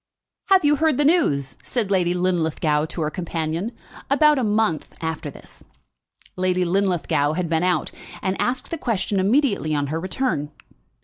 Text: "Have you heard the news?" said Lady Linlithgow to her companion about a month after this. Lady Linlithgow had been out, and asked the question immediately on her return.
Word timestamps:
"Have 0.47 0.65
you 0.65 0.77
heard 0.77 0.97
the 0.97 1.05
news?" 1.05 1.57
said 1.61 1.91
Lady 1.91 2.15
Linlithgow 2.15 2.85
to 2.85 3.01
her 3.01 3.11
companion 3.11 3.71
about 4.09 4.39
a 4.39 4.43
month 4.43 4.97
after 4.99 5.29
this. 5.29 5.63
Lady 6.35 6.65
Linlithgow 6.65 7.33
had 7.33 7.47
been 7.47 7.61
out, 7.61 7.91
and 8.23 8.35
asked 8.41 8.71
the 8.71 8.79
question 8.79 9.19
immediately 9.19 9.75
on 9.75 9.85
her 9.93 9.99
return. 9.99 10.49